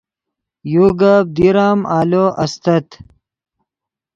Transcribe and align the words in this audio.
یو 0.73 0.85
گپ 0.99 1.25
دیر 1.35 1.57
ام 1.67 1.79
آلو 1.99 2.25
استت 2.43 2.87